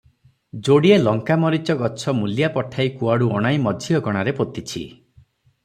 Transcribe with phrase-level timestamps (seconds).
[0.67, 4.85] ଯୋଡିଏ ଲଙ୍କାମରିଚ ଗଛ ମୂଲିଆ ପଠାଇ କୁଆଡ଼ୁ ଅଣାଇ ମଝି ଅଗଣାରେ ପୋତିଛି।